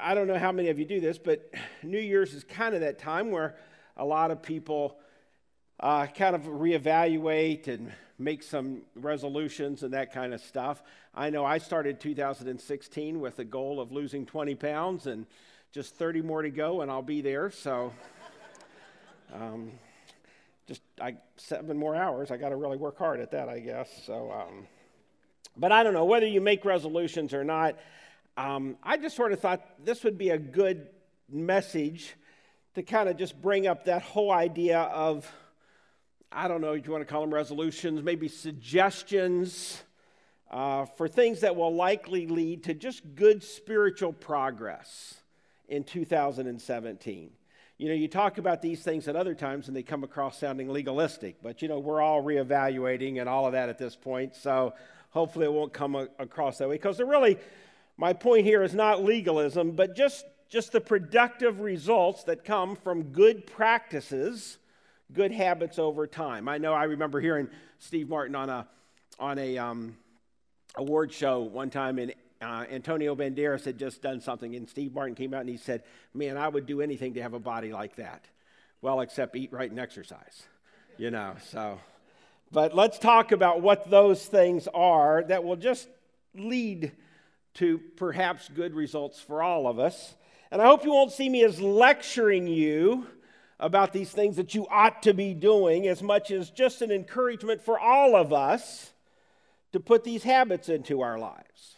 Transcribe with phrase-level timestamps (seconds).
[0.00, 2.82] I don't know how many of you do this, but New Year's is kind of
[2.82, 3.56] that time where
[3.96, 4.98] a lot of people
[5.80, 10.82] uh, kind of reevaluate and make some resolutions and that kind of stuff.
[11.14, 15.26] I know I started 2016 with a goal of losing 20 pounds and
[15.72, 17.50] just 30 more to go, and I'll be there.
[17.50, 17.92] So,
[19.34, 19.72] um,
[20.66, 22.30] just I, seven more hours.
[22.30, 23.88] I got to really work hard at that, I guess.
[24.04, 24.66] So, um,
[25.56, 27.76] but I don't know whether you make resolutions or not.
[28.38, 30.86] Um, I just sort of thought this would be a good
[31.28, 32.14] message
[32.76, 35.28] to kind of just bring up that whole idea of
[36.30, 39.82] I don't know if you want to call them resolutions, maybe suggestions
[40.52, 45.16] uh, for things that will likely lead to just good spiritual progress
[45.68, 47.30] in 2017.
[47.76, 50.68] You know, you talk about these things at other times and they come across sounding
[50.68, 54.74] legalistic, but you know, we're all reevaluating and all of that at this point, so
[55.10, 56.76] hopefully it won't come across that way.
[56.76, 57.36] Because they're really,
[57.98, 63.02] my point here is not legalism, but just, just the productive results that come from
[63.12, 64.56] good practices
[65.12, 66.48] good habits over time.
[66.48, 68.66] I know I remember hearing Steve Martin on a
[69.18, 69.96] on a um,
[70.76, 75.14] award show one time, and uh, Antonio Banderas had just done something, and Steve Martin
[75.14, 75.82] came out and he said,
[76.14, 78.24] "Man, I would do anything to have a body like that."
[78.80, 80.44] Well, except eat right and exercise,
[80.98, 81.34] you know.
[81.50, 81.80] So,
[82.52, 85.88] but let's talk about what those things are that will just
[86.34, 86.92] lead
[87.58, 90.14] to perhaps good results for all of us.
[90.50, 93.06] And I hope you won't see me as lecturing you
[93.60, 97.60] about these things that you ought to be doing as much as just an encouragement
[97.60, 98.92] for all of us
[99.72, 101.74] to put these habits into our lives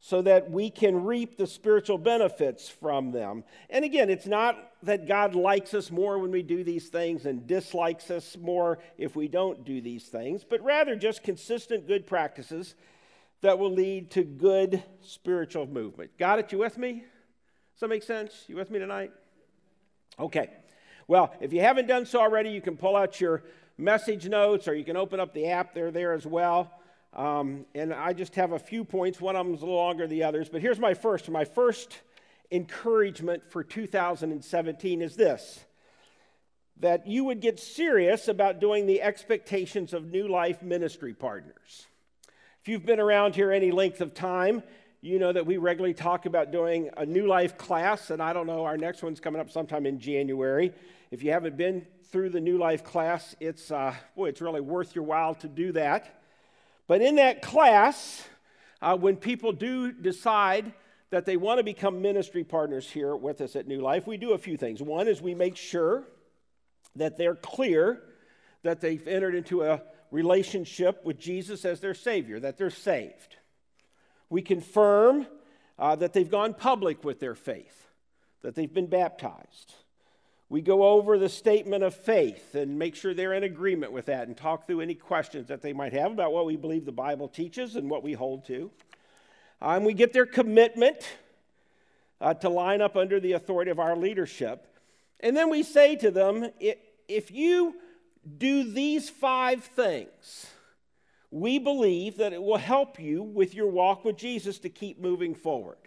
[0.00, 3.44] so that we can reap the spiritual benefits from them.
[3.68, 7.46] And again, it's not that God likes us more when we do these things and
[7.46, 12.74] dislikes us more if we don't do these things, but rather just consistent good practices
[13.42, 16.16] that will lead to good spiritual movement.
[16.18, 16.52] Got it?
[16.52, 17.04] You with me?
[17.74, 18.44] Does that make sense?
[18.48, 19.12] You with me tonight?
[20.18, 20.50] Okay.
[21.08, 23.42] Well, if you haven't done so already, you can pull out your
[23.78, 25.74] message notes or you can open up the app.
[25.74, 26.70] They're there as well.
[27.14, 29.20] Um, and I just have a few points.
[29.20, 30.48] One of them is a little longer than the others.
[30.48, 31.28] But here's my first.
[31.28, 31.98] My first
[32.52, 35.64] encouragement for 2017 is this
[36.80, 41.86] that you would get serious about doing the expectations of New Life ministry partners.
[42.62, 44.62] If you've been around here any length of time,
[45.00, 48.46] you know that we regularly talk about doing a New Life class, and I don't
[48.46, 50.74] know, our next one's coming up sometime in January.
[51.10, 54.94] If you haven't been through the New Life class, it's, uh, boy, it's really worth
[54.94, 56.20] your while to do that.
[56.86, 58.28] But in that class,
[58.82, 60.74] uh, when people do decide
[61.08, 64.32] that they want to become ministry partners here with us at New Life, we do
[64.32, 64.82] a few things.
[64.82, 66.04] One is we make sure
[66.96, 68.02] that they're clear
[68.64, 73.36] that they've entered into a relationship with Jesus as their Savior, that they're saved.
[74.28, 75.26] We confirm
[75.78, 77.86] uh, that they've gone public with their faith,
[78.42, 79.74] that they've been baptized.
[80.48, 84.26] We go over the statement of faith and make sure they're in agreement with that
[84.26, 87.28] and talk through any questions that they might have about what we believe the Bible
[87.28, 88.70] teaches and what we hold to.
[89.62, 91.08] Uh, and we get their commitment
[92.20, 94.66] uh, to line up under the authority of our leadership.
[95.20, 96.50] And then we say to them
[97.08, 97.74] if you
[98.38, 100.46] do these five things,
[101.30, 105.34] we believe that it will help you with your walk with Jesus to keep moving
[105.34, 105.78] forward.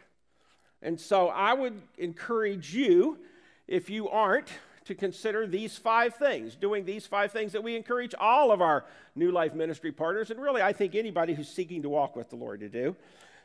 [0.81, 3.19] And so I would encourage you
[3.67, 4.49] if you aren't,
[4.85, 8.83] to consider these five things, doing these five things that we encourage all of our
[9.15, 12.35] New Life ministry partners, and really, I think anybody who's seeking to walk with the
[12.35, 12.95] Lord to do.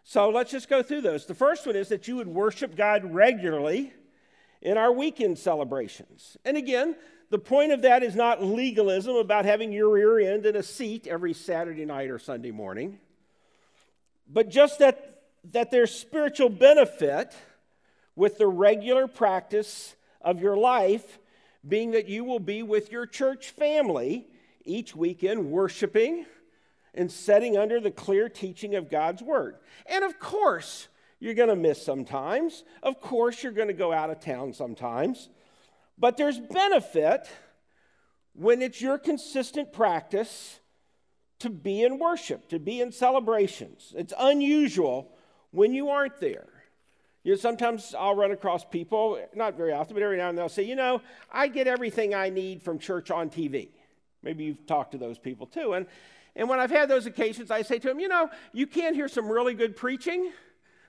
[0.02, 1.26] So let's just go through those.
[1.26, 3.92] The first one is that you would worship God regularly
[4.62, 6.36] in our weekend celebrations.
[6.44, 6.96] And again,
[7.30, 11.06] the point of that is not legalism about having your rear end in a seat
[11.06, 12.98] every Saturday night or Sunday morning,
[14.28, 15.22] but just that,
[15.52, 17.34] that there's spiritual benefit
[18.16, 21.18] with the regular practice of your life
[21.66, 24.26] being that you will be with your church family
[24.64, 26.24] each weekend worshiping
[26.94, 29.56] and setting under the clear teaching of God's word.
[29.86, 30.88] And of course,
[31.20, 32.64] you're going to miss sometimes.
[32.82, 35.28] Of course, you're going to go out of town sometimes.
[35.98, 37.28] But there's benefit
[38.34, 40.60] when it's your consistent practice
[41.40, 43.94] to be in worship, to be in celebrations.
[43.96, 45.12] It's unusual
[45.50, 46.48] when you aren't there.
[47.24, 50.42] You know, sometimes I'll run across people, not very often, but every now and then
[50.42, 51.02] they'll say, you know,
[51.32, 53.68] I get everything I need from church on TV.
[54.22, 55.74] Maybe you've talked to those people too.
[55.74, 55.86] And,
[56.36, 59.08] and when I've had those occasions, I say to them, you know, you can hear
[59.08, 60.32] some really good preaching,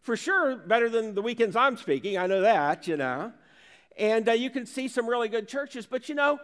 [0.02, 2.18] for sure, better than the weekends I'm speaking.
[2.18, 3.34] I know that, you know.
[4.00, 6.40] And uh, you can see some really good churches, but you know,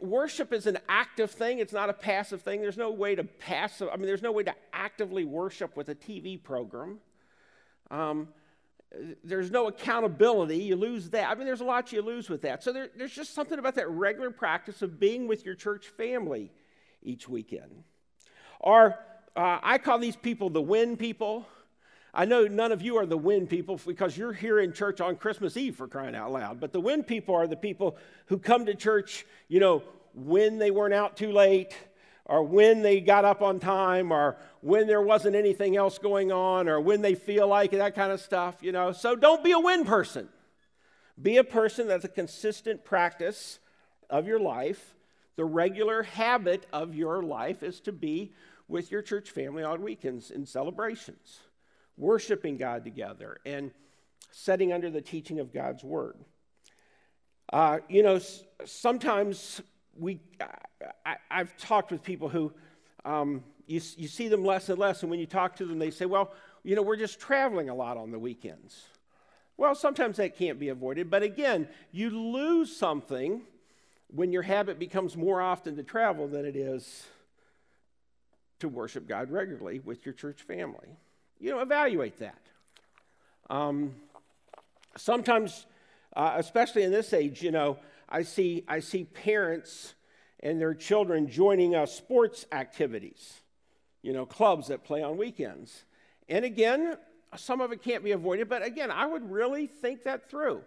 [0.00, 2.62] worship is an active thing, it's not a passive thing.
[2.62, 5.94] There's no way to passive, I mean, there's no way to actively worship with a
[5.94, 6.98] TV program.
[7.90, 8.28] Um,
[9.22, 10.58] there's no accountability.
[10.58, 11.30] You lose that.
[11.30, 12.62] I mean, there's a lot you lose with that.
[12.62, 16.50] So there, there's just something about that regular practice of being with your church family
[17.02, 17.84] each weekend.
[18.60, 18.98] Or
[19.36, 21.46] uh, I call these people the win people.
[22.14, 25.16] I know none of you are the win people because you're here in church on
[25.16, 26.60] Christmas Eve for crying out loud.
[26.60, 29.82] But the win people are the people who come to church, you know,
[30.14, 31.74] when they weren't out too late,
[32.26, 36.68] or when they got up on time, or when there wasn't anything else going on,
[36.68, 38.92] or when they feel like it, that kind of stuff, you know.
[38.92, 40.28] So don't be a win person.
[41.20, 43.58] Be a person that's a consistent practice
[44.10, 44.94] of your life.
[45.36, 48.32] The regular habit of your life is to be
[48.68, 51.40] with your church family on weekends in celebrations,
[51.96, 53.70] worshiping God together, and
[54.30, 56.16] setting under the teaching of God's Word.
[57.52, 58.18] Uh, you know,
[58.64, 59.60] sometimes
[59.98, 60.20] we,
[61.04, 62.52] I, have talked with people who
[63.04, 65.90] um, you, you see them less and less, and when you talk to them, they
[65.90, 66.32] say, Well,
[66.64, 68.84] you know, we're just traveling a lot on the weekends.
[69.56, 73.42] Well, sometimes that can't be avoided, but again, you lose something
[74.08, 77.06] when your habit becomes more often to travel than it is
[78.60, 80.96] to worship God regularly with your church family.
[81.42, 82.40] You know, evaluate that.
[83.50, 83.96] Um,
[84.96, 85.66] sometimes,
[86.14, 87.78] uh, especially in this age, you know,
[88.08, 89.94] I see, I see parents
[90.38, 93.40] and their children joining uh, sports activities,
[94.02, 95.82] you know, clubs that play on weekends.
[96.28, 96.96] And again,
[97.36, 100.60] some of it can't be avoided, but again, I would really think that through.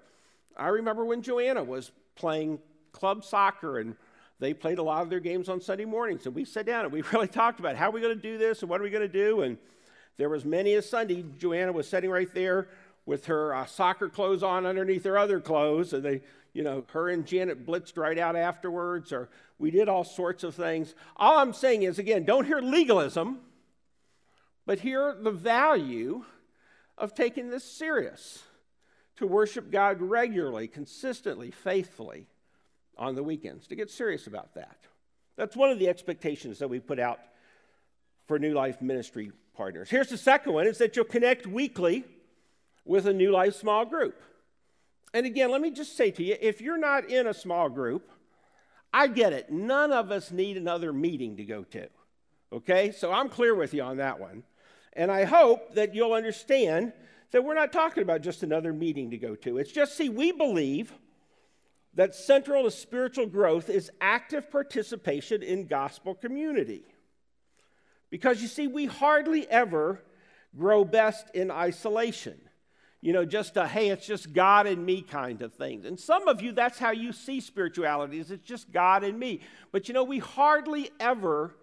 [0.58, 2.60] I remember when Joanna was playing
[2.92, 3.96] club soccer and
[4.42, 6.92] they played a lot of their games on Sunday mornings, and we sat down and
[6.92, 8.90] we really talked about how are we going to do this and what are we
[8.90, 9.44] going to do.
[9.44, 9.58] And
[10.18, 12.68] there was many a Sunday, Joanna was sitting right there
[13.06, 16.22] with her uh, soccer clothes on underneath her other clothes, and they,
[16.54, 19.30] you know, her and Janet blitzed right out afterwards, or
[19.60, 20.96] we did all sorts of things.
[21.18, 23.40] All I'm saying is, again, don't hear legalism,
[24.66, 26.24] but hear the value
[26.98, 28.44] of taking this serious
[29.18, 32.28] to worship God regularly, consistently, faithfully
[32.98, 34.78] on the weekends, to get serious about that.
[35.36, 37.20] That's one of the expectations that we put out
[38.26, 39.90] for New Life ministry partners.
[39.90, 42.04] Here's the second one is that you'll connect weekly
[42.86, 44.22] with a New Life small group.
[45.14, 48.12] And again, let me just say to you if you're not in a small group,
[48.94, 49.52] I get it.
[49.52, 51.88] None of us need another meeting to go to.
[52.54, 52.92] Okay?
[52.92, 54.44] So I'm clear with you on that one.
[54.94, 56.94] And I hope that you'll understand
[57.32, 59.58] that we're not talking about just another meeting to go to.
[59.58, 60.94] It's just, see, we believe
[61.96, 66.84] that central to spiritual growth is active participation in gospel community.
[68.10, 70.02] Because you see, we hardly ever
[70.58, 72.40] grow best in isolation.
[73.02, 75.86] You know, just a, hey, it's just God and me kind of thing.
[75.86, 79.42] And some of you, that's how you see spirituality, is it's just God and me.
[79.72, 81.56] But you know, we hardly ever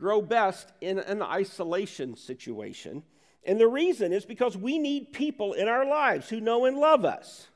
[0.00, 3.04] grow best in an isolation situation.
[3.44, 7.04] And the reason is because we need people in our lives who know and love
[7.04, 7.48] us.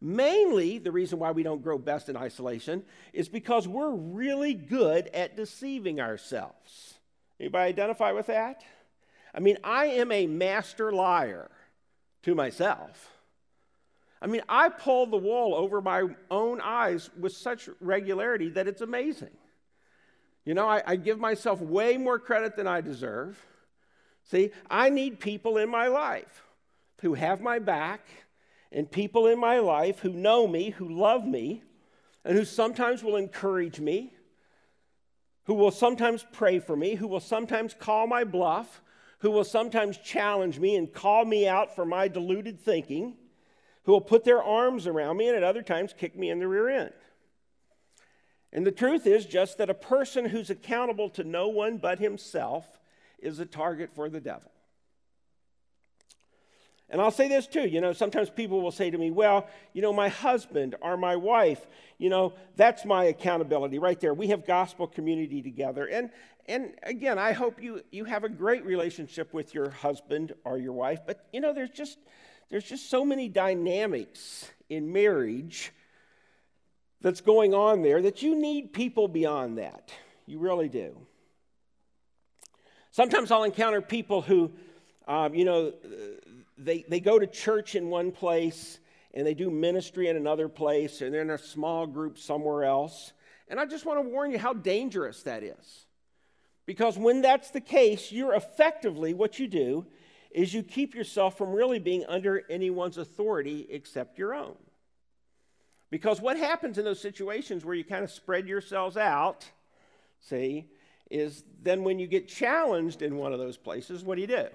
[0.00, 5.08] Mainly, the reason why we don't grow best in isolation is because we're really good
[5.08, 6.93] at deceiving ourselves.
[7.40, 8.62] Anybody identify with that?
[9.34, 11.50] I mean, I am a master liar
[12.22, 13.10] to myself.
[14.22, 18.80] I mean, I pull the wool over my own eyes with such regularity that it's
[18.80, 19.36] amazing.
[20.46, 23.38] You know, I, I, give myself way more credit than I deserve.
[24.24, 26.42] See, I need people in my life
[27.00, 28.06] who have my back
[28.72, 31.62] and people in my life who know me, who love me,
[32.24, 34.13] and who sometimes will encourage me,
[35.44, 38.82] who will sometimes pray for me, who will sometimes call my bluff,
[39.18, 43.14] who will sometimes challenge me and call me out for my deluded thinking,
[43.84, 46.48] who will put their arms around me and at other times kick me in the
[46.48, 46.92] rear end.
[48.52, 52.78] And the truth is just that a person who's accountable to no one but himself
[53.18, 54.50] is a target for the devil.
[56.90, 59.80] And I'll say this too, you know, sometimes people will say to me, well, you
[59.80, 61.66] know, my husband or my wife,
[61.98, 64.12] you know, that's my accountability right there.
[64.12, 65.86] We have gospel community together.
[65.86, 66.10] And
[66.46, 70.74] and again, I hope you you have a great relationship with your husband or your
[70.74, 71.98] wife, but you know, there's just
[72.50, 75.72] there's just so many dynamics in marriage
[77.00, 79.90] that's going on there that you need people beyond that.
[80.26, 80.96] You really do.
[82.90, 84.52] Sometimes I'll encounter people who,
[85.08, 85.72] um, you know,
[86.56, 88.78] they, they go to church in one place
[89.12, 93.12] and they do ministry in another place and they're in a small group somewhere else.
[93.48, 95.86] And I just want to warn you how dangerous that is.
[96.66, 99.86] Because when that's the case, you're effectively, what you do
[100.30, 104.56] is you keep yourself from really being under anyone's authority except your own.
[105.90, 109.48] Because what happens in those situations where you kind of spread yourselves out,
[110.20, 110.66] see,
[111.10, 114.46] is then when you get challenged in one of those places, what do you do?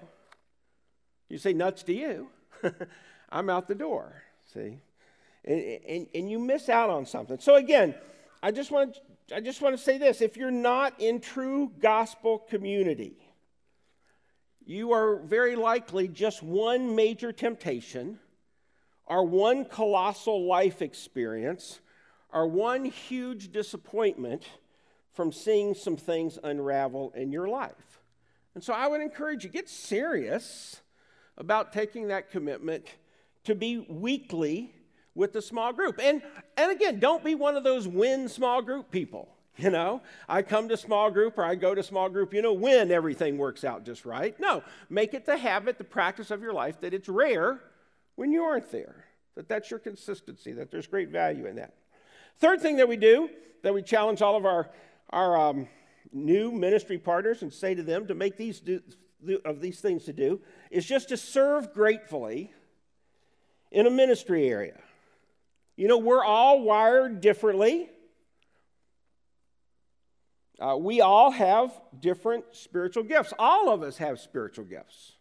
[1.30, 2.28] You say, nuts to you.
[3.30, 4.22] I'm out the door.
[4.52, 4.80] See?
[5.44, 7.38] And, and, and you miss out on something.
[7.38, 7.94] So, again,
[8.42, 8.98] I just, want,
[9.34, 13.14] I just want to say this if you're not in true gospel community,
[14.66, 18.18] you are very likely just one major temptation,
[19.06, 21.80] or one colossal life experience,
[22.32, 24.44] or one huge disappointment
[25.12, 28.00] from seeing some things unravel in your life.
[28.54, 30.80] And so I would encourage you get serious
[31.40, 32.86] about taking that commitment
[33.44, 34.72] to be weekly
[35.14, 35.98] with the small group.
[36.00, 36.22] And
[36.56, 39.28] and again, don't be one of those win small group people.
[39.58, 42.54] You know, I come to small group or I go to small group, you know,
[42.54, 44.38] when everything works out just right.
[44.40, 47.60] No, make it the habit, the practice of your life that it's rare
[48.14, 49.04] when you aren't there.
[49.34, 51.74] That that's your consistency, that there's great value in that.
[52.38, 53.28] Third thing that we do,
[53.62, 54.70] that we challenge all of our,
[55.10, 55.68] our um,
[56.10, 58.80] new ministry partners and say to them to make these do,
[59.44, 60.40] of these things to do,
[60.70, 62.52] is just to serve gratefully
[63.70, 64.78] in a ministry area.
[65.76, 67.88] You know, we're all wired differently.
[70.60, 73.32] Uh, we all have different spiritual gifts.
[73.38, 75.12] All of us have spiritual gifts.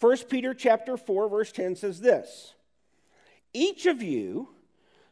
[0.00, 2.54] 1 Peter chapter 4 verse 10 says this.
[3.52, 4.48] Each of you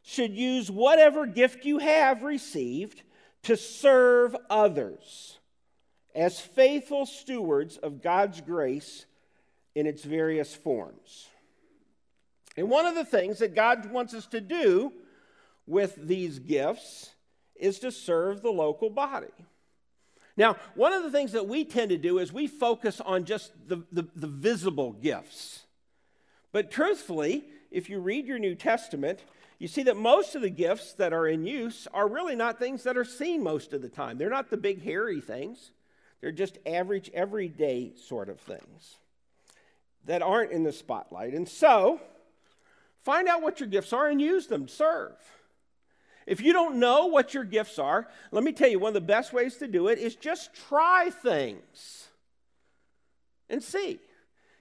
[0.03, 3.03] should use whatever gift you have received
[3.45, 5.39] to serve others
[6.15, 9.07] as faithful stewards of God's grace
[9.75, 11.29] in its various forms.
[12.57, 14.93] And one of the things that God wants us to do
[15.67, 17.11] with these gifts
[17.57, 19.33] is to serve the local body.
[20.37, 23.53] Now, one of the things that we tend to do is we focus on just
[23.69, 25.63] the, the, the, visible gifts.
[26.51, 29.21] But truthfully, if you read your New Testament,
[29.61, 32.83] you see that most of the gifts that are in use are really not things
[32.83, 34.19] that are seen most of the time.
[34.19, 35.71] They're not the big, hairy things,
[36.21, 38.97] they're just average, everyday sort of things
[40.07, 41.35] that aren't in the spotlight.
[41.35, 42.01] And so,
[43.03, 45.17] find out what your gifts are and use them, serve.
[46.27, 49.01] If you don't know what your gifts are, let me tell you one of the
[49.01, 52.09] best ways to do it is just try things
[53.51, 54.01] and see.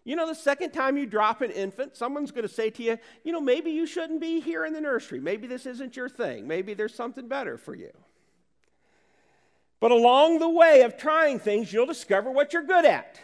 [0.06, 2.98] You know, the second time you drop an infant, someone's going to say to you,
[3.24, 5.22] you know, maybe you shouldn't be here in the nursery.
[5.22, 6.46] Maybe this isn't your thing.
[6.46, 7.92] Maybe there's something better for you.
[9.80, 13.20] But along the way of trying things, you'll discover what you're good at.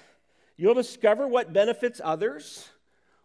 [0.60, 2.68] You'll discover what benefits others,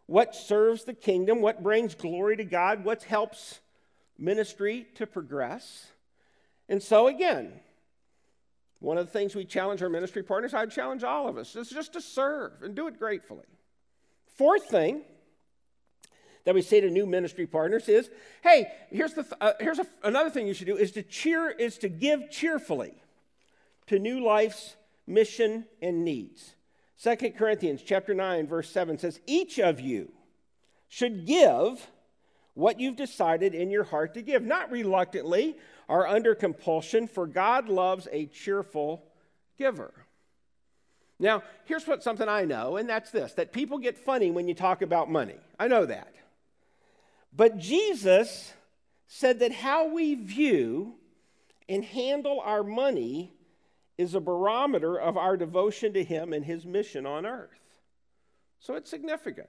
[0.06, 3.58] what serves the kingdom, what brings glory to God, what helps
[4.16, 5.88] ministry to progress.
[6.68, 7.52] And so, again,
[8.78, 11.70] one of the things we challenge our ministry partners, I challenge all of us, is
[11.70, 13.46] just to serve and do it gratefully.
[14.36, 15.02] Fourth thing
[16.44, 18.10] that we say to new ministry partners is,
[18.44, 21.88] hey, here's, the, uh, here's another thing you should do is to cheer, is to
[21.88, 22.94] give cheerfully
[23.88, 26.53] to new life's mission and needs.
[27.02, 30.12] 2 Corinthians chapter 9, verse 7 says, each of you
[30.88, 31.86] should give
[32.54, 35.56] what you've decided in your heart to give, not reluctantly
[35.88, 39.04] or under compulsion, for God loves a cheerful
[39.58, 39.92] giver.
[41.18, 44.54] Now, here's what something I know, and that's this that people get funny when you
[44.54, 45.38] talk about money.
[45.58, 46.14] I know that.
[47.32, 48.52] But Jesus
[49.06, 50.94] said that how we view
[51.68, 53.32] and handle our money
[53.96, 57.80] is a barometer of our devotion to Him and His mission on earth.
[58.58, 59.48] So it's significant.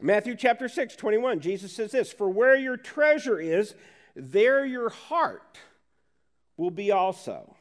[0.00, 3.74] Matthew chapter 6, 21, Jesus says this For where your treasure is,
[4.14, 5.58] there your heart
[6.56, 7.56] will be also.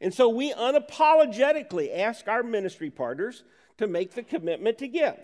[0.00, 3.44] And so we unapologetically ask our ministry partners
[3.78, 5.18] to make the commitment to give.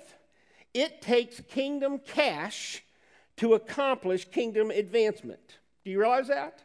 [0.73, 2.85] It takes kingdom cash
[3.39, 5.59] to accomplish kingdom advancement.
[5.85, 6.63] Do you realize that?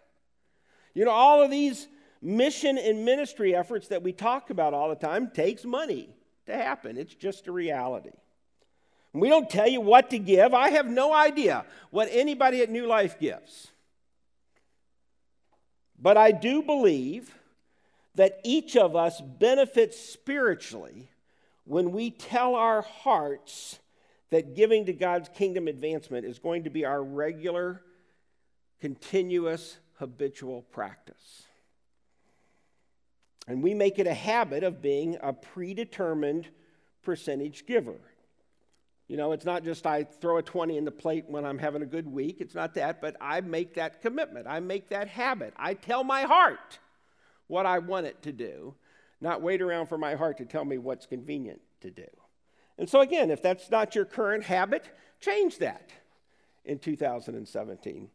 [0.94, 1.88] You know, all of these
[2.24, 6.10] mission and ministry efforts that we talk about all the time takes money
[6.46, 6.98] to happen.
[6.98, 8.12] It's just a reality.
[9.14, 10.54] We don't tell you what to give.
[10.54, 13.68] I have no idea what anybody at New Life gives.
[16.00, 17.34] But I do believe
[18.16, 21.10] that each of us benefits spiritually
[21.66, 23.80] when we tell our hearts
[24.32, 27.82] that giving to God's kingdom advancement is going to be our regular,
[28.82, 31.44] continuous, habitual practice.
[33.48, 36.48] And we make it a habit of being a predetermined
[37.04, 38.00] percentage giver.
[39.08, 41.82] You know, it's not just I throw a 20 in the plate when I'm having
[41.82, 42.38] a good week.
[42.40, 44.48] It's not that, but I make that commitment.
[44.48, 45.54] I make that habit.
[45.58, 46.80] I tell my heart
[47.48, 48.76] what I want it to do,
[49.20, 52.08] not wait around for my heart to tell me what's convenient to do.
[52.78, 55.92] And so, again, if that's not your current habit, change that
[56.66, 58.10] in 2017.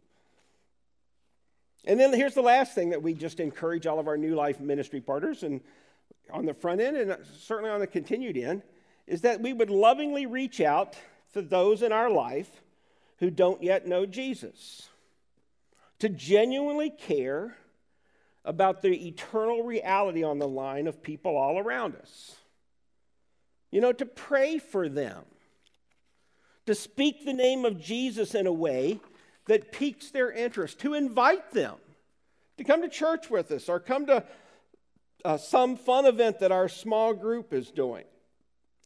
[1.84, 4.60] And then here's the last thing that we just encourage all of our new life
[4.60, 5.60] ministry partners and
[6.30, 8.62] on the front end and certainly on the continued end
[9.06, 10.96] is that we would lovingly reach out
[11.32, 12.62] to those in our life
[13.18, 14.88] who don't yet know Jesus,
[15.98, 17.56] to genuinely care
[18.44, 22.36] about the eternal reality on the line of people all around us.
[23.70, 25.24] You know, to pray for them,
[26.66, 29.00] to speak the name of Jesus in a way
[29.48, 31.74] that piques their interest, to invite them
[32.58, 34.24] to come to church with us or come to
[35.24, 38.04] uh, some fun event that our small group is doing.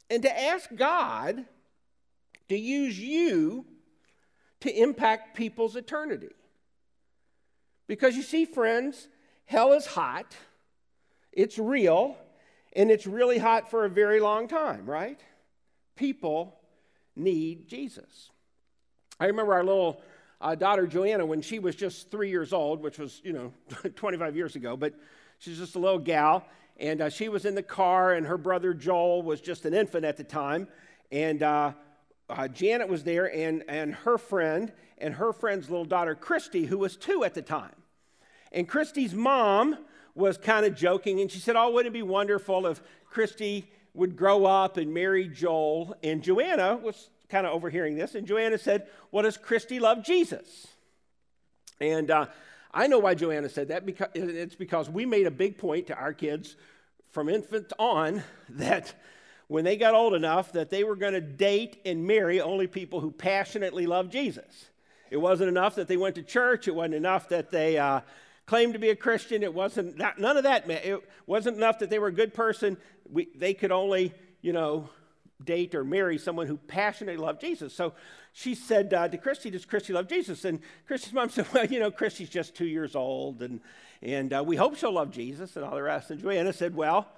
[0.09, 1.45] And to ask God
[2.49, 3.66] to use you
[4.61, 6.35] to impact people's eternity.
[7.88, 9.09] Because you see, friends,
[9.45, 10.37] hell is hot,
[11.33, 12.16] it's real,
[12.75, 15.21] and it's really hot for a very long time, right?
[15.97, 16.59] People
[17.16, 18.31] need Jesus.
[19.19, 20.00] I remember our little
[20.43, 23.53] uh, daughter Joanna when she was just three years old, which was, you know,
[23.97, 24.93] 25 years ago, but
[25.39, 26.45] she's just a little gal.
[26.79, 30.05] And uh, she was in the car, and her brother Joel was just an infant
[30.05, 30.67] at the time.
[31.13, 31.73] And uh,
[32.29, 36.79] uh, Janet was there, and, and her friend, and her friend's little daughter Christy, who
[36.79, 37.75] was two at the time.
[38.51, 39.79] And Christy's mom
[40.15, 44.17] was kind of joking, and she said, Oh, wouldn't it be wonderful if Christy would
[44.17, 45.95] grow up and marry Joel?
[46.03, 50.69] And Joanna was kind of overhearing this, and Joanna said, Well, does Christy love Jesus?
[51.81, 52.27] And uh,
[52.73, 55.97] I know why Joanna said that, because it's because we made a big point to
[55.97, 56.57] our kids
[57.11, 58.95] from infant on that
[59.49, 63.01] when they got old enough that they were going to date and marry only people
[63.01, 64.67] who passionately loved Jesus.
[65.11, 66.69] It wasn't enough that they went to church.
[66.69, 68.01] It wasn't enough that they uh,
[68.47, 69.43] claimed to be a Christian.
[69.43, 70.69] It wasn't that, none of that.
[70.71, 72.77] It wasn't enough that they were a good person.
[73.11, 74.89] We, they could only, you know,
[75.45, 77.75] date or marry someone who passionately loved Jesus.
[77.75, 77.95] So
[78.33, 80.45] she said uh, to Christy, Does Christy love Jesus?
[80.45, 83.61] And Christy's mom said, Well, you know, Christy's just two years old, and,
[84.01, 86.11] and uh, we hope she'll love Jesus and all the rest.
[86.11, 87.09] And Joanna said, Well,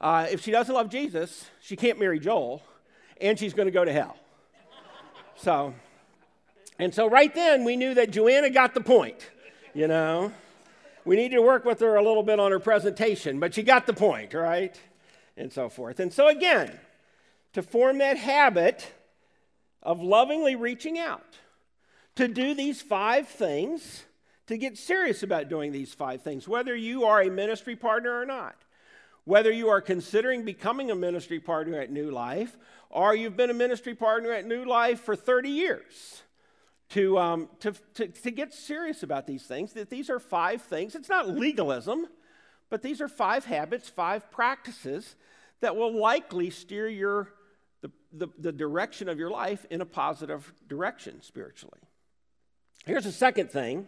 [0.00, 2.62] uh, if she doesn't love Jesus, she can't marry Joel,
[3.20, 4.16] and she's going to go to hell.
[5.36, 5.74] so,
[6.78, 9.30] and so right then we knew that Joanna got the point,
[9.74, 10.32] you know.
[11.04, 13.86] We needed to work with her a little bit on her presentation, but she got
[13.86, 14.78] the point, right?
[15.38, 16.00] And so forth.
[16.00, 16.78] And so again,
[17.52, 18.92] to form that habit
[19.82, 21.38] of lovingly reaching out,
[22.16, 24.04] to do these five things,
[24.46, 28.26] to get serious about doing these five things, whether you are a ministry partner or
[28.26, 28.56] not,
[29.24, 32.56] whether you are considering becoming a ministry partner at New Life,
[32.90, 36.22] or you've been a ministry partner at New Life for 30 years.
[36.92, 40.94] To, um, to, to, to get serious about these things, that these are five things.
[40.94, 42.06] It's not legalism,
[42.70, 45.14] but these are five habits, five practices
[45.60, 47.28] that will likely steer your
[48.12, 51.80] the, the, direction of your life in a positive direction spiritually.
[52.86, 53.86] Here's the second thing.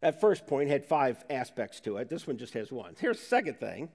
[0.00, 2.08] That first point had five aspects to it.
[2.08, 2.94] This one just has one.
[2.98, 3.88] Here's the second thing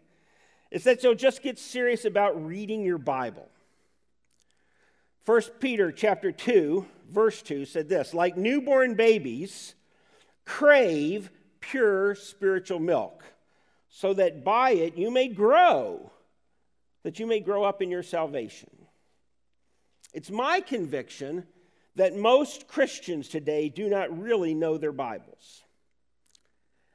[0.71, 3.47] is that you'll just get serious about reading your Bible.
[5.25, 9.75] 1 Peter chapter 2, verse 2 said this like newborn babies,
[10.45, 13.23] crave pure spiritual milk,
[13.89, 16.11] so that by it you may grow,
[17.03, 18.69] that you may grow up in your salvation.
[20.13, 21.45] It's my conviction
[21.95, 25.63] that most Christians today do not really know their Bibles.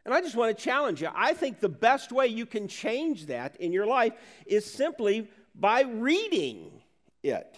[0.05, 1.09] And I just want to challenge you.
[1.15, 4.13] I think the best way you can change that in your life
[4.47, 6.71] is simply by reading
[7.23, 7.57] it.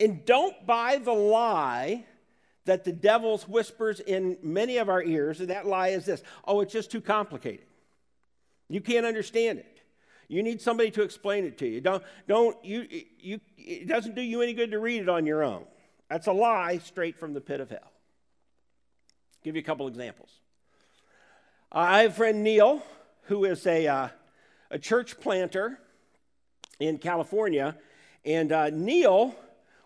[0.00, 2.06] And don't buy the lie
[2.64, 6.60] that the devil whispers in many of our ears, and that lie is this oh,
[6.60, 7.66] it's just too complicated.
[8.68, 9.77] You can't understand it.
[10.28, 11.80] You need somebody to explain it to you.
[11.80, 12.86] Don't, don't, you,
[13.18, 15.64] you, it doesn't do you any good to read it on your own.
[16.10, 17.78] That's a lie straight from the pit of hell.
[17.82, 20.30] I'll give you a couple examples.
[21.72, 22.82] Uh, I have a friend Neil,
[23.22, 24.08] who is a, uh,
[24.70, 25.78] a church planter
[26.78, 27.76] in California.
[28.24, 29.34] And uh, Neil,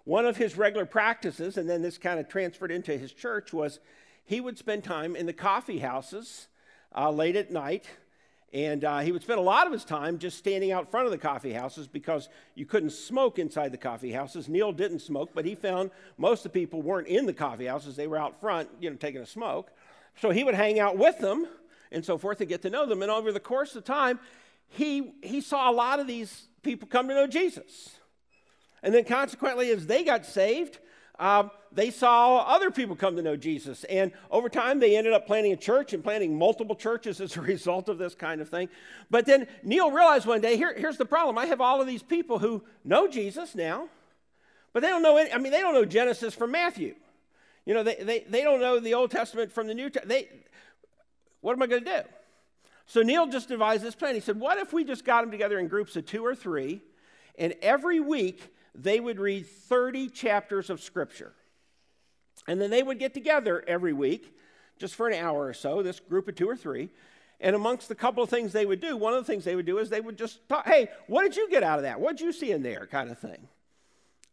[0.04, 3.78] one of his regular practices, and then this kind of transferred into his church, was
[4.24, 6.48] he would spend time in the coffee houses
[6.96, 7.86] uh, late at night
[8.52, 11.12] and uh, he would spend a lot of his time just standing out front of
[11.12, 14.46] the coffee houses because you couldn't smoke inside the coffee houses.
[14.46, 17.96] Neil didn't smoke, but he found most of the people weren't in the coffee houses.
[17.96, 19.70] They were out front, you know, taking a smoke.
[20.20, 21.46] So he would hang out with them
[21.90, 23.00] and so forth to get to know them.
[23.00, 24.20] And over the course of time,
[24.68, 27.96] he, he saw a lot of these people come to know Jesus.
[28.82, 30.78] And then consequently, as they got saved,
[31.18, 33.84] um, they saw other people come to know Jesus.
[33.84, 37.40] And over time, they ended up planting a church and planting multiple churches as a
[37.42, 38.68] result of this kind of thing.
[39.10, 42.02] But then Neil realized one day here, here's the problem I have all of these
[42.02, 43.88] people who know Jesus now,
[44.72, 46.94] but they don't know any, I mean, they don't know Genesis from Matthew.
[47.64, 50.26] You know, they, they, they don't know the Old Testament from the New Testament.
[51.40, 52.08] What am I going to do?
[52.86, 54.14] So Neil just devised this plan.
[54.14, 56.82] He said, What if we just got them together in groups of two or three?
[57.38, 61.32] And every week, they would read 30 chapters of Scripture.
[62.48, 64.34] And then they would get together every week,
[64.78, 66.90] just for an hour or so, this group of two or three.
[67.40, 69.66] And amongst the couple of things they would do, one of the things they would
[69.66, 72.00] do is they would just talk, hey, what did you get out of that?
[72.00, 72.86] What did you see in there?
[72.86, 73.48] kind of thing.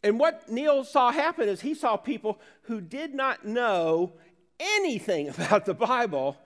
[0.04, 4.14] And what Neil saw happen is he saw people who did not know
[4.60, 6.38] anything about the Bible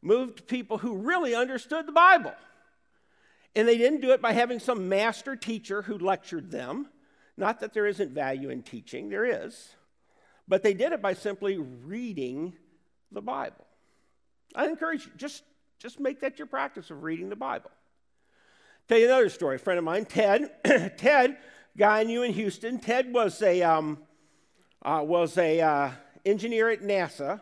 [0.00, 2.34] move to people who really understood the Bible.
[3.54, 6.88] And they didn't do it by having some master teacher who lectured them.
[7.42, 9.74] Not that there isn't value in teaching, there is.
[10.46, 12.52] But they did it by simply reading
[13.10, 13.66] the Bible.
[14.54, 15.42] I encourage you, just,
[15.80, 17.72] just make that your practice of reading the Bible.
[18.86, 19.56] Tell you another story.
[19.56, 20.52] A friend of mine, Ted,
[20.96, 21.36] Ted,
[21.76, 22.78] guy I knew in Houston.
[22.78, 23.98] Ted was a um,
[24.82, 25.90] uh, was a uh,
[26.24, 27.40] engineer at NASA.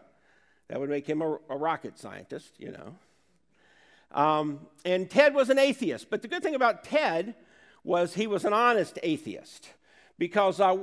[0.68, 2.94] That would make him a, a rocket scientist, you know.
[4.18, 6.08] Um, and Ted was an atheist.
[6.08, 7.34] But the good thing about Ted
[7.84, 9.68] was he was an honest atheist.
[10.20, 10.76] Because uh,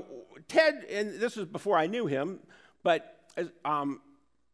[0.48, 2.40] Ted, and this was before I knew him,
[2.82, 3.22] but
[3.64, 4.02] um,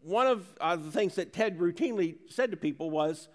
[0.04, 3.30] one of uh, the things that Ted routinely said to people was,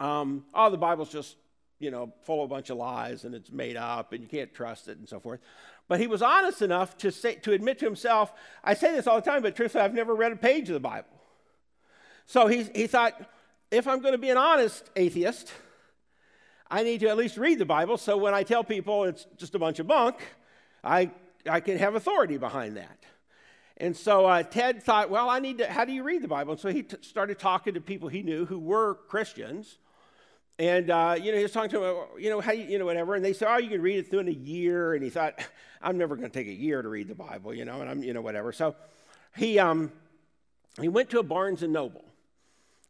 [0.00, 1.36] um, oh, the Bible's just,
[1.78, 4.54] you know, full of a bunch of lies and it's made up and you can't
[4.54, 5.40] trust it and so forth.
[5.88, 8.32] But he was honest enough to, say, to admit to himself,
[8.64, 10.80] I say this all the time, but truthfully, I've never read a page of the
[10.80, 11.08] Bible.
[12.24, 13.20] So he, he thought,
[13.70, 15.52] if I'm going to be an honest atheist,
[16.70, 19.54] I need to at least read the Bible so when I tell people it's just
[19.54, 20.16] a bunch of bunk,
[20.84, 21.10] I,
[21.48, 22.98] I can have authority behind that.
[23.76, 26.52] And so uh, Ted thought, well, I need to, how do you read the Bible?
[26.52, 29.78] And so he t- started talking to people he knew who were Christians.
[30.58, 32.84] And, uh, you know, he was talking to them, you know, how you, you know,
[32.84, 33.16] whatever.
[33.16, 34.94] And they said, oh, you can read it through in a year.
[34.94, 35.34] And he thought,
[35.82, 38.02] I'm never going to take a year to read the Bible, you know, and I'm,
[38.04, 38.52] you know, whatever.
[38.52, 38.76] So
[39.36, 39.90] he, um,
[40.80, 42.04] he went to a Barnes and Noble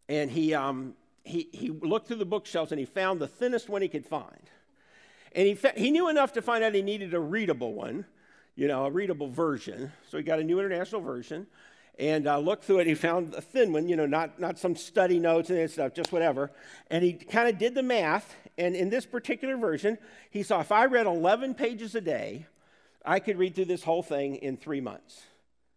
[0.08, 3.80] and he, um, he, he looked through the bookshelves and he found the thinnest one
[3.80, 4.50] he could find.
[5.34, 8.04] And he, he knew enough to find out he needed a readable one,
[8.54, 9.92] you know, a readable version.
[10.08, 11.46] So he got a new international version
[11.98, 12.86] and uh, looked through it.
[12.86, 16.12] He found a thin one, you know, not, not some study notes and stuff, just
[16.12, 16.50] whatever.
[16.90, 18.34] And he kind of did the math.
[18.56, 19.98] And in this particular version,
[20.30, 22.46] he saw if I read 11 pages a day,
[23.04, 25.22] I could read through this whole thing in three months,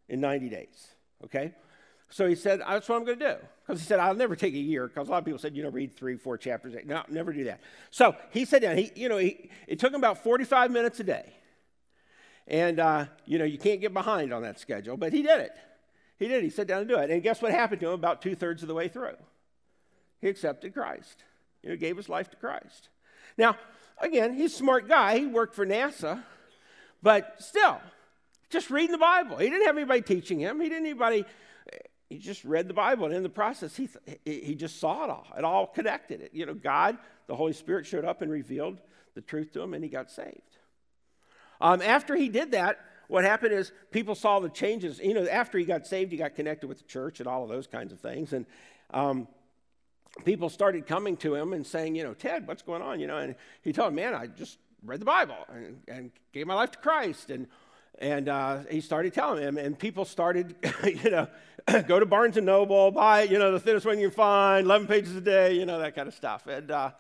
[0.08, 0.88] in 90 days.
[1.24, 1.54] Okay?
[2.10, 3.36] So he said, That's what I'm going to do.
[3.68, 4.88] Because he said, I'll never take a year.
[4.88, 6.74] Because a lot of people said, you know, read three, four chapters.
[6.86, 7.60] No, never do that.
[7.92, 8.78] So he sat down.
[8.78, 11.34] He, you know, he, it took him about 45 minutes a day.
[12.48, 15.52] And, uh, you know, you can't get behind on that schedule, but he did it.
[16.18, 16.46] He did.
[16.46, 17.12] He sat down and do it.
[17.12, 19.18] And guess what happened to him about two thirds of the way through?
[20.22, 21.24] He accepted Christ.
[21.62, 22.88] You know, gave his life to Christ.
[23.38, 23.58] Now,
[24.00, 25.20] again, he's a smart guy.
[25.20, 26.24] He worked for NASA,
[27.04, 27.82] but still,
[28.50, 29.38] just reading the Bible.
[29.38, 30.62] He didn't have anybody teaching him.
[30.62, 31.26] He didn't anybody
[32.10, 33.90] he just read the Bible, and in the process, he,
[34.24, 35.28] he just saw it all.
[35.38, 36.22] It all connected.
[36.22, 38.80] It, you know, God, the Holy Spirit showed up and revealed
[39.14, 40.58] the truth to him, and he got saved.
[41.60, 45.00] Um, after he did that, what happened is people saw the changes.
[45.00, 47.50] You know, after he got saved, he got connected with the church and all of
[47.50, 48.34] those kinds of things.
[48.34, 48.46] And
[48.92, 49.28] um,
[50.26, 53.00] people started coming to him and saying, you know, Ted, what's going on?
[53.00, 56.48] You know, and he told them, man, I just read the Bible and, and gave
[56.48, 57.32] my life to Christ.
[57.32, 57.48] And
[58.00, 61.28] and uh, he started telling him, and people started, you know,
[61.88, 64.88] go to Barnes and Noble, buy, you know, the thinnest one you can find, 11
[64.88, 66.48] pages a day, you know, that kind of stuff.
[66.48, 66.92] And uh,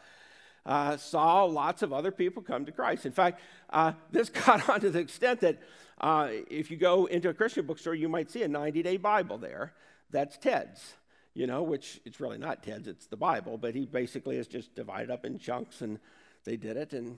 [0.65, 3.05] uh, saw lots of other people come to Christ.
[3.05, 5.59] In fact, uh, this got on to the extent that
[5.99, 9.37] uh, if you go into a Christian bookstore, you might see a 90 day Bible
[9.37, 9.73] there.
[10.11, 10.95] That's Ted's,
[11.33, 14.75] you know, which it's really not Ted's, it's the Bible, but he basically is just
[14.75, 15.99] divided up in chunks, and
[16.43, 17.17] they did it, and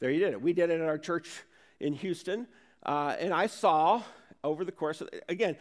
[0.00, 0.42] there you did it.
[0.42, 1.42] We did it at our church
[1.84, 2.46] in Houston.
[2.84, 4.02] Uh, and I saw
[4.42, 5.56] over the course of, again,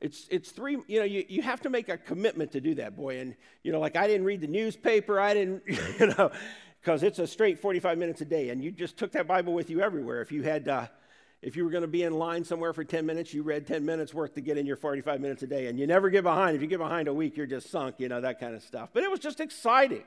[0.00, 2.96] it's, it's three, you know, you, you have to make a commitment to do that,
[2.96, 3.18] boy.
[3.18, 5.62] And, you know, like I didn't read the newspaper, I didn't,
[6.00, 6.30] you know,
[6.80, 8.48] because it's a straight 45 minutes a day.
[8.48, 10.22] And you just took that Bible with you everywhere.
[10.22, 10.86] If you had, uh,
[11.42, 13.84] if you were going to be in line somewhere for 10 minutes, you read 10
[13.84, 15.66] minutes worth to get in your 45 minutes a day.
[15.66, 16.56] And you never get behind.
[16.56, 18.90] If you get behind a week, you're just sunk, you know, that kind of stuff.
[18.92, 20.04] But it was just exciting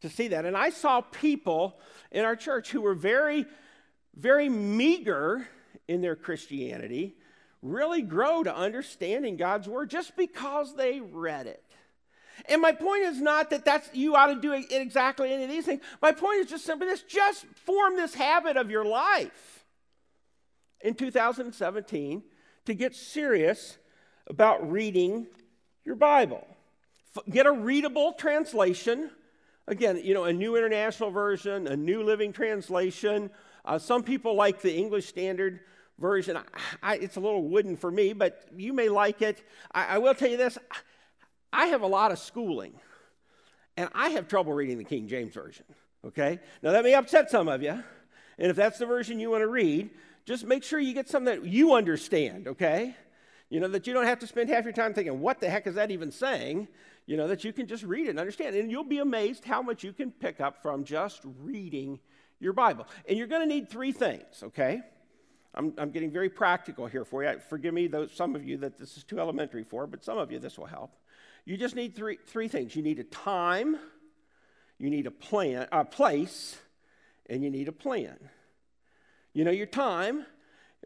[0.00, 0.44] to see that.
[0.44, 1.78] And I saw people
[2.10, 3.46] in our church who were very,
[4.18, 5.48] very meager
[5.86, 7.14] in their Christianity
[7.62, 11.62] really grow to understanding God's word just because they read it.
[12.48, 15.64] And my point is not that that's you ought to do exactly any of these
[15.64, 15.82] things.
[16.00, 19.64] My point is just simply this: just form this habit of your life
[20.80, 22.22] in 2017
[22.66, 23.78] to get serious
[24.28, 25.26] about reading
[25.84, 26.46] your Bible.
[27.28, 29.10] Get a readable translation.
[29.66, 33.30] Again, you know, a new international version, a new living translation,
[33.68, 35.60] uh, some people like the English Standard
[35.98, 36.36] Version.
[36.36, 36.42] I,
[36.82, 39.44] I, it's a little wooden for me, but you may like it.
[39.72, 40.56] I, I will tell you this
[41.52, 42.72] I have a lot of schooling,
[43.76, 45.66] and I have trouble reading the King James Version.
[46.06, 46.40] Okay?
[46.62, 47.82] Now, that may upset some of you.
[48.38, 49.90] And if that's the version you want to read,
[50.24, 52.94] just make sure you get something that you understand, okay?
[53.50, 55.66] You know, that you don't have to spend half your time thinking, what the heck
[55.66, 56.68] is that even saying?
[57.06, 58.54] You know, that you can just read it and understand.
[58.54, 61.98] And you'll be amazed how much you can pick up from just reading
[62.40, 62.86] your Bible.
[63.08, 64.82] And you're going to need three things, okay?
[65.54, 67.38] I'm, I'm getting very practical here for you.
[67.48, 70.30] Forgive me, those, some of you, that this is too elementary for, but some of
[70.30, 70.92] you this will help.
[71.44, 73.76] You just need three, three things you need a time,
[74.78, 76.56] you need a plan, a place,
[77.28, 78.16] and you need a plan.
[79.32, 80.24] You know, your time.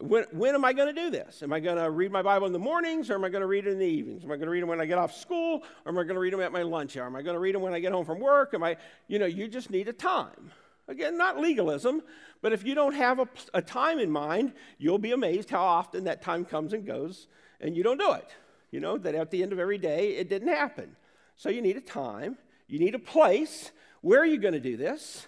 [0.00, 1.42] When, when am I going to do this?
[1.42, 3.46] Am I going to read my Bible in the mornings or am I going to
[3.46, 4.24] read it in the evenings?
[4.24, 6.14] Am I going to read them when I get off school or am I going
[6.14, 7.06] to read them at my lunch hour?
[7.06, 8.54] Am I going to read them when I get home from work?
[8.54, 10.50] Am I, you know, you just need a time.
[10.88, 12.02] Again, not legalism,
[12.40, 16.04] but if you don't have a, a time in mind, you'll be amazed how often
[16.04, 17.28] that time comes and goes
[17.60, 18.28] and you don't do it.
[18.70, 20.96] You know, that at the end of every day, it didn't happen.
[21.36, 23.70] So you need a time, you need a place.
[24.00, 25.26] Where are you going to do this?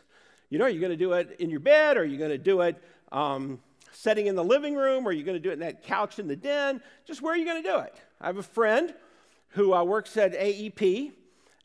[0.51, 1.97] You know, are you going to do it in your bed?
[1.97, 3.61] Or are you going to do it um,
[3.93, 5.07] sitting in the living room?
[5.07, 6.81] Or are you going to do it in that couch in the den?
[7.07, 7.95] Just where are you going to do it?
[8.21, 8.95] I have a friend
[9.51, 11.13] who uh, works at AEP,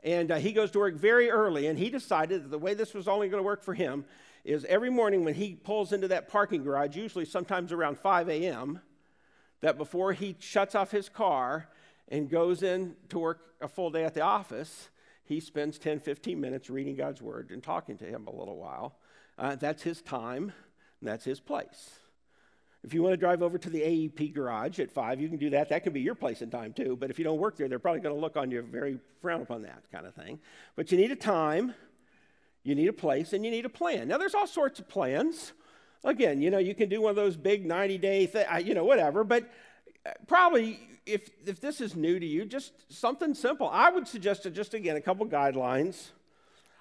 [0.03, 2.93] and uh, he goes to work very early, and he decided that the way this
[2.93, 4.05] was only going to work for him
[4.45, 8.79] is every morning when he pulls into that parking garage, usually sometimes around 5 a.m.,
[9.61, 11.67] that before he shuts off his car
[12.07, 14.89] and goes in to work a full day at the office,
[15.25, 18.97] he spends 10, 15 minutes reading God's word and talking to him a little while.
[19.37, 20.53] Uh, that's his time,
[21.01, 21.99] that's his place.
[22.83, 25.49] If you want to drive over to the AEP garage at 5, you can do
[25.49, 25.69] that.
[25.69, 26.95] That can be your place and time too.
[26.95, 29.41] But if you don't work there, they're probably going to look on you very frown
[29.41, 30.39] upon that kind of thing.
[30.75, 31.73] But you need a time,
[32.63, 34.07] you need a place, and you need a plan.
[34.07, 35.51] Now, there's all sorts of plans.
[36.05, 38.85] Again, you know, you can do one of those big 90 day, th- you know,
[38.85, 39.25] whatever.
[39.25, 39.49] But
[40.05, 43.69] uh, probably if, if this is new to you, just something simple.
[43.69, 46.09] I would suggest just again a couple guidelines.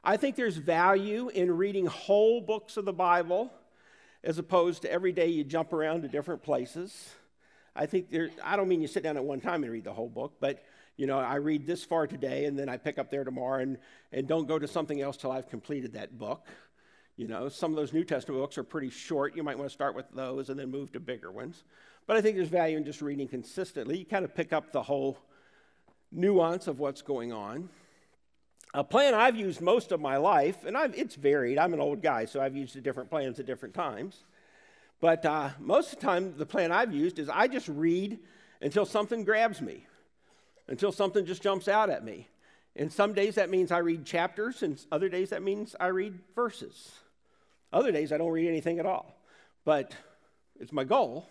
[0.04, 3.50] I think there's value in reading whole books of the Bible
[4.24, 7.10] as opposed to every day you jump around to different places.
[7.74, 9.92] I think there, I don't mean you sit down at one time and read the
[9.92, 10.64] whole book, but
[10.96, 13.78] you know, I read this far today and then I pick up there tomorrow and,
[14.12, 16.46] and don't go to something else till I've completed that book.
[17.16, 19.36] You know, some of those New Testament books are pretty short.
[19.36, 21.62] You might want to start with those and then move to bigger ones.
[22.06, 23.98] But I think there's value in just reading consistently.
[23.98, 25.18] You kind of pick up the whole
[26.10, 27.68] nuance of what's going on.
[28.74, 31.58] A plan I've used most of my life, and I've, it's varied.
[31.58, 34.24] I'm an old guy, so I've used different plans at different times.
[35.00, 38.18] But uh, most of the time, the plan I've used is I just read
[38.60, 39.86] until something grabs me,
[40.66, 42.28] until something just jumps out at me.
[42.76, 46.18] And some days that means I read chapters, and other days that means I read
[46.34, 46.92] verses.
[47.72, 49.14] Other days I don't read anything at all.
[49.64, 49.94] But
[50.60, 51.28] it's my goal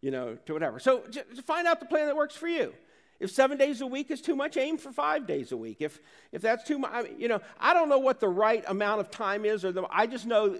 [0.00, 0.78] you know, to whatever.
[0.78, 1.02] So
[1.44, 2.72] find out the plan that works for you.
[3.18, 5.78] If seven days a week is too much, aim for five days a week.
[5.80, 5.98] If,
[6.32, 9.00] if that's too much, I mean, you know, I don't know what the right amount
[9.00, 10.58] of time is, or the, I just know,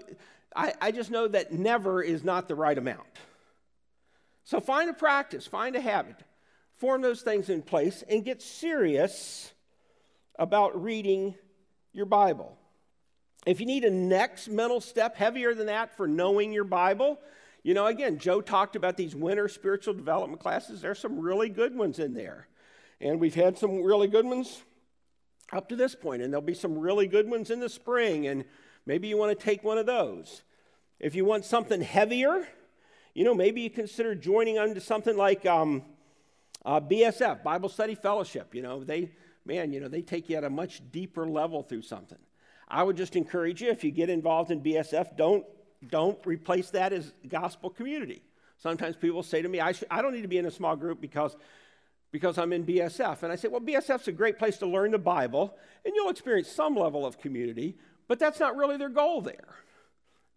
[0.55, 3.07] I, I just know that never is not the right amount.
[4.43, 6.15] So find a practice, find a habit,
[6.77, 9.51] form those things in place, and get serious
[10.39, 11.35] about reading
[11.93, 12.57] your Bible.
[13.45, 17.19] If you need a next mental step heavier than that for knowing your Bible,
[17.63, 20.81] you know, again, Joe talked about these winter spiritual development classes.
[20.81, 22.47] There's some really good ones in there.
[23.01, 24.63] And we've had some really good ones
[25.51, 28.43] up to this point, and there'll be some really good ones in the spring, and
[28.85, 30.43] maybe you want to take one of those.
[30.99, 32.47] If you want something heavier,
[33.13, 35.83] you know, maybe you consider joining onto something like um,
[36.65, 38.53] uh, BSF, Bible Study Fellowship.
[38.53, 39.11] You know, they,
[39.45, 42.19] man, you know, they take you at a much deeper level through something.
[42.67, 45.45] I would just encourage you, if you get involved in BSF, don't
[45.85, 48.21] don't replace that as gospel community.
[48.57, 50.75] Sometimes people say to me, I, sh- I don't need to be in a small
[50.75, 51.35] group because,
[52.11, 53.23] because I'm in BSF.
[53.23, 56.49] And I say, well, BSF's a great place to learn the Bible, and you'll experience
[56.49, 59.55] some level of community, but that's not really their goal there.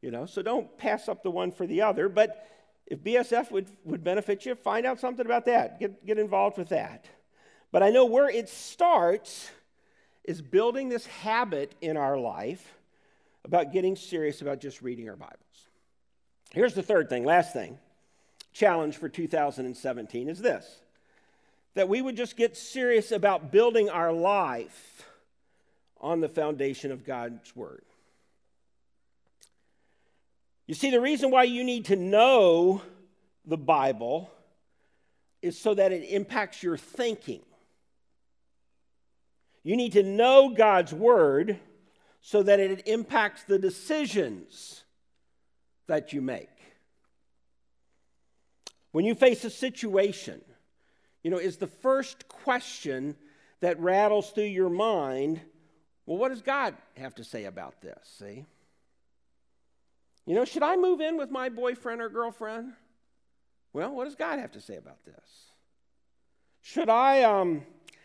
[0.02, 2.08] You know, so don't pass up the one for the other.
[2.08, 2.46] But
[2.86, 5.78] if BSF would, would benefit you, find out something about that.
[5.78, 7.06] Get, get involved with that.
[7.72, 9.50] But I know where it starts
[10.24, 12.74] is building this habit in our life
[13.44, 15.38] about getting serious about just reading our Bibles.
[16.52, 17.78] Here's the third thing, last thing,
[18.52, 20.80] challenge for 2017 is this
[21.74, 25.06] that we would just get serious about building our life
[26.00, 27.84] on the foundation of God's Word.
[30.66, 32.82] You see, the reason why you need to know
[33.44, 34.30] the Bible
[35.42, 37.40] is so that it impacts your thinking.
[39.62, 41.58] You need to know God's Word
[42.20, 44.84] so that it impacts the decisions
[45.86, 46.48] that you make.
[48.92, 50.40] When you face a situation,
[51.22, 53.16] you know, is the first question
[53.60, 55.40] that rattles through your mind,
[56.06, 57.98] well, what does God have to say about this?
[58.18, 58.46] See?
[60.26, 62.72] You know, should I move in with my boyfriend or girlfriend?
[63.72, 65.50] Well, what does God have to say about this?
[66.62, 67.62] Should I, um,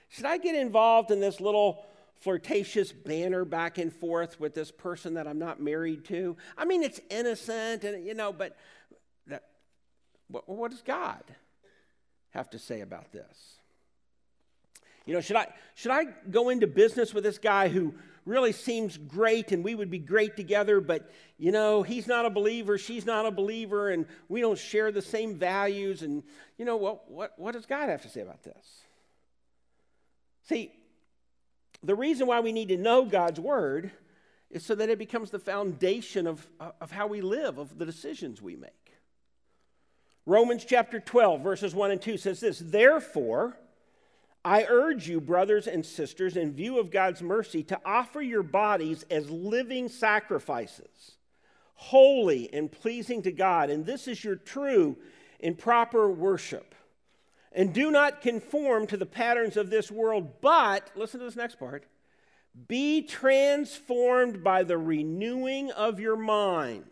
[0.09, 1.84] should I get involved in this little
[2.19, 6.37] flirtatious banner back and forth with this person that I'm not married to?
[6.57, 8.57] I mean, it's innocent, and you know, but
[9.27, 9.43] that,
[10.29, 11.23] what, what does God
[12.31, 13.59] have to say about this?
[15.05, 17.93] You know, should I, should I go into business with this guy who
[18.25, 22.29] really seems great and we would be great together, but, you know, he's not a
[22.29, 26.01] believer, she's not a believer, and we don't share the same values?
[26.01, 26.23] And,
[26.57, 28.81] you know, what, what, what does God have to say about this?
[30.49, 30.71] See,
[31.85, 33.91] the reason why we need to know God's word
[34.49, 38.41] is so that it becomes the foundation of, of how we live, of the decisions
[38.41, 38.71] we make.
[40.25, 43.57] Romans chapter 12, verses 1 and 2 says this Therefore,
[44.43, 49.03] I urge you, brothers and sisters, in view of God's mercy, to offer your bodies
[49.09, 51.17] as living sacrifices,
[51.73, 53.69] holy and pleasing to God.
[53.69, 54.97] And this is your true
[55.39, 56.75] and proper worship.
[57.55, 61.57] And do not conform to the patterns of this world, but, listen to this next
[61.57, 61.85] part,
[62.67, 66.83] be transformed by the renewing of your mind.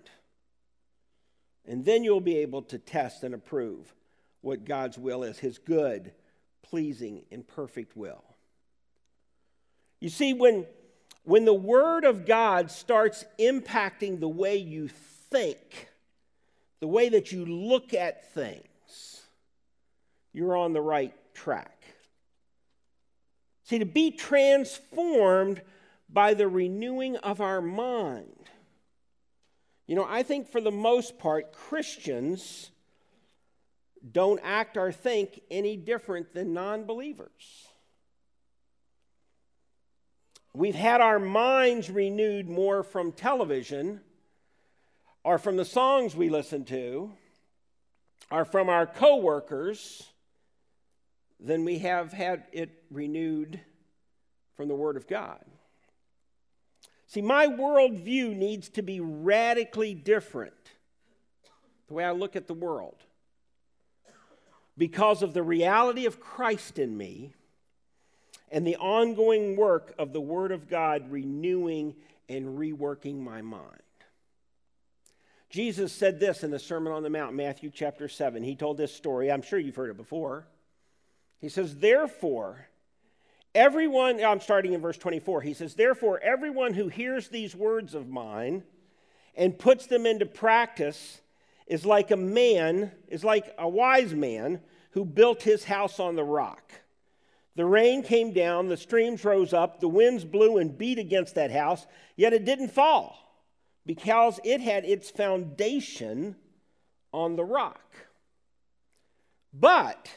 [1.65, 3.93] And then you'll be able to test and approve
[4.39, 6.13] what God's will is, his good
[6.61, 8.23] pleasing and perfect will.
[9.99, 10.65] You see, when,
[11.23, 14.87] when the Word of God starts impacting the way you
[15.29, 15.89] think,
[16.79, 18.65] the way that you look at things,
[20.33, 21.83] you're on the right track.
[23.63, 25.61] See, to be transformed
[26.09, 28.49] by the renewing of our mind.
[29.87, 32.71] You know, I think for the most part, Christians
[34.11, 37.67] don't act or think any different than non believers.
[40.53, 44.01] We've had our minds renewed more from television
[45.23, 47.11] or from the songs we listen to
[48.29, 50.12] or from our coworkers
[51.43, 53.59] than we have had it renewed
[54.55, 55.43] from the Word of God.
[57.07, 60.53] See, my worldview needs to be radically different
[61.87, 62.95] the way I look at the world
[64.77, 67.33] because of the reality of Christ in me
[68.51, 71.95] and the ongoing work of the Word of God renewing
[72.29, 73.81] and reworking my mind.
[75.49, 78.41] Jesus said this in the Sermon on the Mount, Matthew chapter 7.
[78.41, 79.31] He told this story.
[79.31, 80.47] I'm sure you've heard it before.
[81.43, 82.69] He says, Therefore,
[83.53, 85.41] everyone, I'm starting in verse 24.
[85.41, 88.63] He says, Therefore, everyone who hears these words of mine
[89.35, 91.19] and puts them into practice
[91.67, 96.23] is like a man, is like a wise man who built his house on the
[96.23, 96.71] rock.
[97.57, 101.51] The rain came down, the streams rose up, the winds blew and beat against that
[101.51, 103.17] house, yet it didn't fall
[103.85, 106.37] because it had its foundation
[107.11, 107.81] on the rock.
[109.51, 110.09] But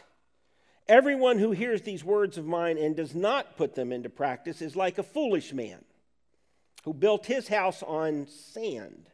[0.89, 4.77] everyone who hears these words of mine and does not put them into practice is
[4.77, 5.85] like a foolish man
[6.85, 9.07] who built his house on sand.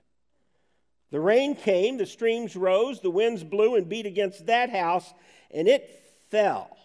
[1.10, 5.12] The rain came, the streams rose, the winds blew and beat against that house,
[5.50, 6.76] and it fell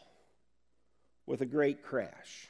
[1.25, 2.47] with a great crash.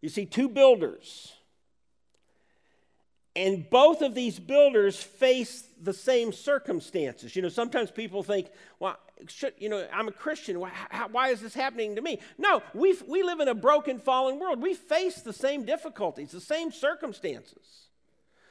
[0.00, 1.32] You see, two builders,
[3.34, 7.34] and both of these builders face the same circumstances.
[7.34, 10.58] You know, sometimes people think, well, should, you know, I'm a Christian.
[10.60, 12.18] Why, how, why is this happening to me?
[12.38, 14.60] No, we we live in a broken, fallen world.
[14.60, 17.88] We face the same difficulties, the same circumstances.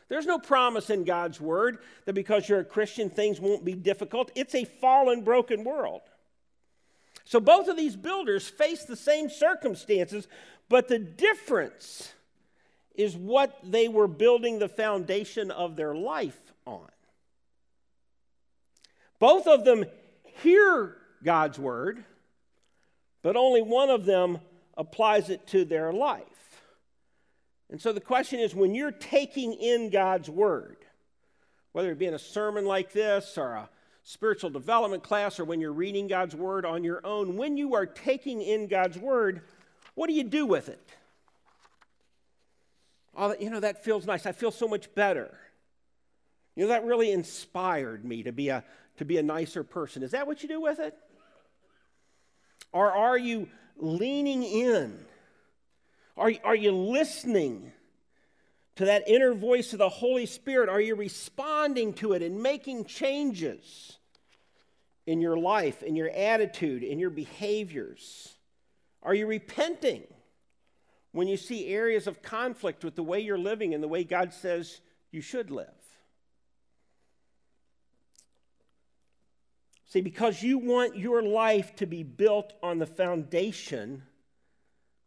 [0.10, 4.32] There's no promise in God's word that because you're a Christian, things won't be difficult.
[4.36, 6.02] It's a fallen, broken world.
[7.26, 10.28] So both of these builders face the same circumstances,
[10.70, 12.14] but the difference
[12.96, 16.90] is what they were building the foundation of their life on.
[19.20, 19.86] Both of them
[20.42, 22.04] hear God's word,
[23.22, 24.40] but only one of them
[24.78, 26.24] applies it to their life.
[27.70, 30.78] And so the question is when you're taking in God's word,
[31.72, 33.70] whether it be in a sermon like this or a
[34.04, 37.86] spiritual development class or when you're reading God's word on your own, when you are
[37.86, 39.42] taking in God's word,
[39.96, 40.88] what do you do with it?
[43.16, 44.26] Oh, you know, that feels nice.
[44.26, 45.36] I feel so much better.
[46.56, 48.64] You know, that really inspired me to be a,
[48.98, 50.04] to be a nicer person.
[50.04, 50.96] Is that what you do with it?
[52.72, 55.06] Or are you leaning in
[56.16, 57.72] are, are you listening
[58.76, 60.70] to that inner voice of the Holy Spirit?
[60.70, 63.98] Are you responding to it and making changes
[65.06, 68.36] in your life, in your attitude, in your behaviors?
[69.02, 70.04] Are you repenting
[71.12, 74.34] when you see areas of conflict with the way you're living and the way God
[74.34, 74.82] says
[75.12, 75.68] you should live?
[79.94, 84.02] See, because you want your life to be built on the foundation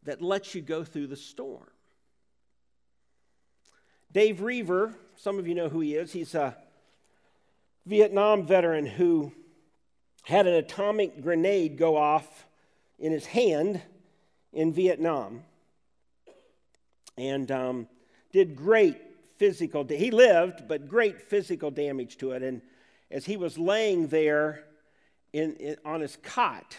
[0.05, 1.66] that lets you go through the storm.
[4.12, 6.57] Dave Roever, some of you know who he is, he's a
[7.84, 9.32] Vietnam veteran who
[10.22, 12.47] had an atomic grenade go off
[13.01, 13.82] in his hand
[14.53, 15.43] in Vietnam
[17.18, 17.89] and um,
[18.32, 18.99] did great
[19.37, 22.62] physical he lived but great physical damage to it and
[23.11, 24.65] as he was laying there
[25.37, 26.76] in, in on his cot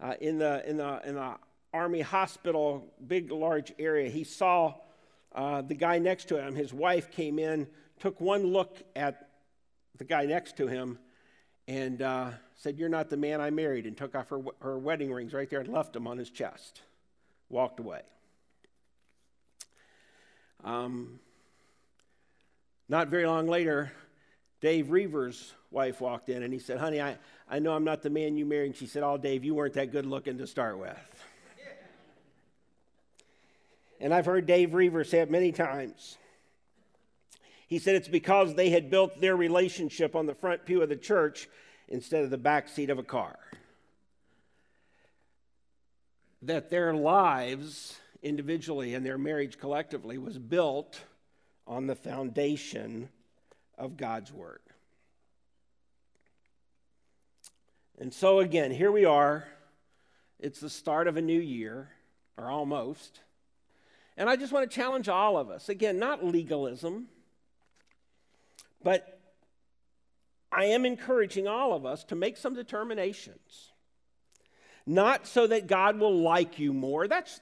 [0.00, 1.34] uh, in, the, in, the, in the
[1.72, 4.10] army hospital big large area.
[4.10, 4.74] He saw
[5.34, 6.54] uh, the guy next to him.
[6.54, 7.66] His wife came in
[7.98, 9.28] took one look at
[9.96, 10.98] the guy next to him
[11.66, 15.12] and uh, said you're not the man i married and took off her, her wedding
[15.12, 16.82] rings right there and left them on his chest.
[17.48, 18.02] Walked away.
[20.64, 21.20] Um,
[22.88, 23.92] not very long later,
[24.60, 27.16] Dave Roever's wife walked in and he said, Honey, I,
[27.48, 28.66] I know I'm not the man you married.
[28.66, 31.24] And she said, Oh, Dave, you weren't that good looking to start with.
[34.00, 36.18] and I've heard Dave Roever say it many times.
[37.68, 40.96] He said it's because they had built their relationship on the front pew of the
[40.96, 41.48] church
[41.88, 43.38] instead of the back seat of a car.
[46.42, 51.00] That their lives individually and their marriage collectively was built
[51.66, 53.10] on the foundation
[53.78, 54.60] of God's Word.
[57.98, 59.46] And so, again, here we are.
[60.38, 61.88] It's the start of a new year,
[62.36, 63.20] or almost.
[64.16, 65.68] And I just want to challenge all of us.
[65.68, 67.08] Again, not legalism,
[68.82, 69.20] but
[70.50, 73.70] I am encouraging all of us to make some determinations.
[74.86, 77.08] Not so that God will like you more.
[77.08, 77.40] That's,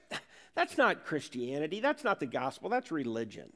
[0.55, 1.81] that's not Christianity.
[1.81, 2.69] That's not the gospel.
[2.71, 3.53] That's religion.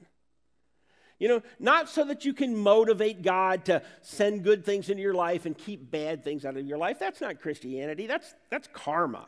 [1.21, 5.15] You know, not so that you can motivate God to send good things into your
[5.15, 6.99] life and keep bad things out of your life.
[6.99, 8.07] That's not Christianity.
[8.07, 9.27] That's, that's karma.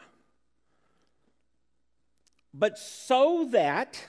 [2.54, 4.02] But so that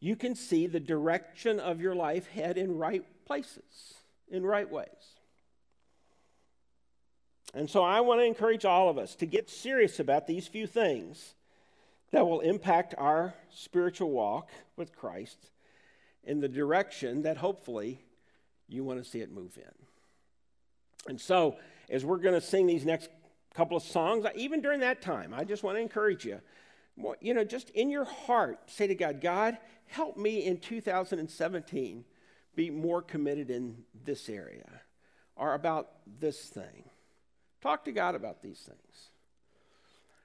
[0.00, 3.94] you can see the direction of your life head in right places,
[4.28, 4.88] in right ways.
[7.54, 10.66] And so I want to encourage all of us to get serious about these few
[10.66, 11.34] things
[12.10, 15.51] that will impact our spiritual walk with Christ
[16.24, 18.00] in the direction that hopefully
[18.68, 19.72] you want to see it move in.
[21.08, 21.56] And so,
[21.90, 23.10] as we're going to sing these next
[23.54, 26.40] couple of songs, even during that time, I just want to encourage you.
[27.20, 32.04] You know, just in your heart, say to God, God, help me in 2017
[32.54, 34.68] be more committed in this area
[35.36, 36.84] or about this thing.
[37.60, 39.10] Talk to God about these things.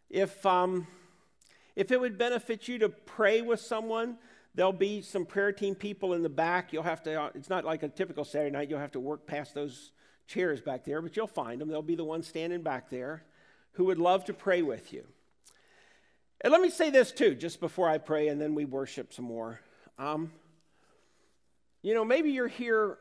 [0.09, 0.87] If, um,
[1.75, 4.17] if it would benefit you to pray with someone,
[4.57, 6.73] There'll be some prayer team people in the back.
[6.73, 8.71] You'll have to, uh, it's not like a typical Saturday night.
[8.71, 9.91] You'll have to work past those
[10.25, 11.69] chairs back there, but you'll find them.
[11.69, 13.23] They'll be the ones standing back there
[13.73, 15.05] who would love to pray with you.
[16.41, 19.25] And let me say this too, just before I pray and then we worship some
[19.25, 19.59] more.
[19.99, 20.31] Um,
[21.83, 22.97] you know, maybe you're here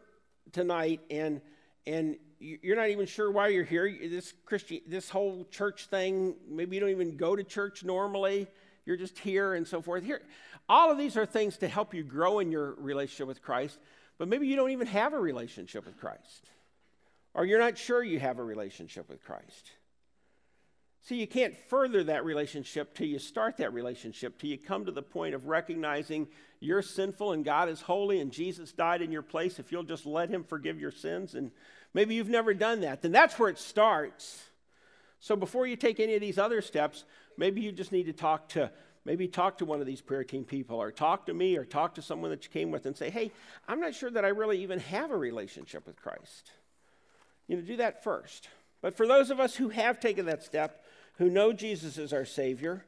[0.53, 1.41] tonight and
[1.87, 3.91] and you're not even sure why you're here.
[4.11, 8.47] This Christian, this whole church thing, maybe you don't even go to church normally.
[8.85, 10.05] You're just here and so forth.
[10.05, 10.23] Here,
[10.69, 13.79] all of these are things to help you grow in your relationship with Christ,
[14.19, 16.51] but maybe you don't even have a relationship with Christ,
[17.35, 19.73] or you're not sure you have a relationship with Christ.
[21.03, 24.91] See, you can't further that relationship till you start that relationship, till you come to
[24.91, 26.27] the point of recognizing
[26.59, 29.61] you're sinful and God is holy and Jesus died in your place.
[29.61, 31.53] If you'll just let Him forgive your sins, and
[31.95, 34.43] maybe you've never done that, then that's where it starts.
[35.21, 37.05] So before you take any of these other steps,
[37.37, 38.73] maybe you just need to talk to
[39.07, 41.95] maybe talk to one of these prayer team people or talk to me or talk
[41.95, 43.31] to someone that you came with and say, hey,
[43.69, 46.51] I'm not sure that I really even have a relationship with Christ.
[47.47, 48.49] You know, do that first.
[48.83, 50.85] But for those of us who have taken that step,
[51.19, 52.85] who know Jesus is our Savior,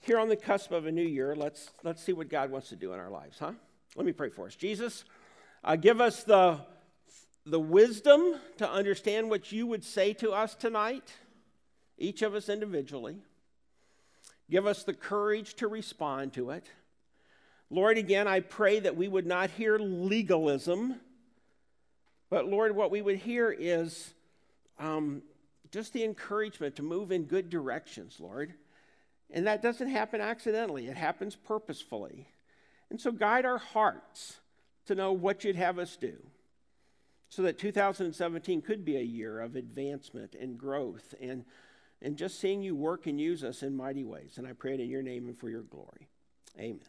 [0.00, 2.76] here on the cusp of a new year, let's, let's see what God wants to
[2.76, 3.52] do in our lives, huh?
[3.96, 4.54] Let me pray for us.
[4.54, 5.04] Jesus,
[5.64, 6.60] uh, give us the,
[7.44, 11.12] the wisdom to understand what you would say to us tonight,
[11.98, 13.16] each of us individually.
[14.50, 16.64] Give us the courage to respond to it.
[17.68, 21.00] Lord, again, I pray that we would not hear legalism,
[22.30, 24.14] but Lord, what we would hear is
[24.78, 25.22] um,
[25.72, 28.54] just the encouragement to move in good directions, Lord.
[29.32, 32.28] And that doesn't happen accidentally, it happens purposefully.
[32.88, 34.36] And so guide our hearts
[34.86, 36.14] to know what you'd have us do
[37.28, 41.44] so that 2017 could be a year of advancement and growth and
[42.02, 44.34] and just seeing you work and use us in mighty ways.
[44.38, 46.08] And I pray it in your name and for your glory.
[46.58, 46.80] Amen.